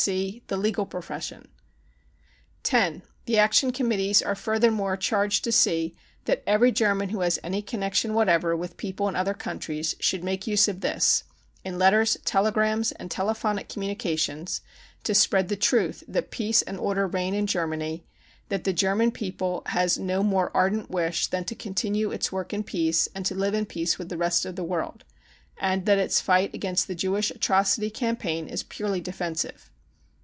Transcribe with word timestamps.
G. 0.03 0.41
The 0.47 0.57
legal 0.57 0.87
profession. 0.87 1.41
^ 1.43 1.45
(10) 2.63 3.03
The 3.25 3.37
Action 3.37 3.71
Committees 3.71 4.23
are 4.23 4.33
furthermore 4.33 4.97
charged 4.97 5.43
to 5.43 5.51
see 5.51 5.95
that 6.25 6.41
every 6.47 6.71
German 6.71 7.09
who 7.09 7.19
has 7.21 7.37
any 7.43 7.61
connection 7.61 8.15
whatever 8.15 8.49
It 8.53 8.57
258 8.79 8.95
BROWN 8.95 9.13
BOOK 9.13 9.19
OF 9.19 9.25
THE 9.25 9.29
HITLER 9.31 9.37
TERROR 9.37 9.59
with 9.61 9.69
people 9.77 9.77
in 9.77 9.85
other 9.85 9.93
countries 9.93 9.95
should 9.99 10.23
make 10.23 10.47
use 10.47 10.67
of 10.67 10.81
this, 10.81 11.23
in 11.63 11.77
letters, 11.77 12.17
telegrams, 12.25 12.91
and 12.93 13.11
telephonic 13.11 13.69
communications, 13.69 14.61
to 15.03 15.13
spread 15.13 15.49
the 15.49 15.55
truth 15.55 16.03
that 16.07 16.31
peace 16.31 16.63
and 16.63 16.79
order 16.79 17.05
reign 17.05 17.35
in 17.35 17.45
Germany, 17.45 18.03
that 18.49 18.63
the 18.63 18.73
German 18.73 19.11
people 19.11 19.61
has 19.67 19.99
no 19.99 20.23
more 20.23 20.49
ardent 20.57 20.89
wish 20.89 21.27
than 21.27 21.45
to 21.45 21.53
continue 21.53 22.09
its 22.09 22.31
work 22.31 22.51
in 22.53 22.63
peace 22.63 23.07
and 23.13 23.23
to 23.27 23.35
live 23.35 23.53
in 23.53 23.67
peace 23.67 23.99
with 23.99 24.09
the 24.09 24.17
rest 24.17 24.47
of 24.47 24.55
the 24.55 24.63
world, 24.63 25.03
and 25.59 25.85
that 25.85 25.99
its 25.99 26.19
fight 26.19 26.55
against 26.55 26.87
the 26.87 26.95
Jewish 26.95 27.29
atrocity 27.29 27.91
campaign 27.91 28.47
is 28.47 28.63
purely 28.63 28.99
defensive. 28.99 29.67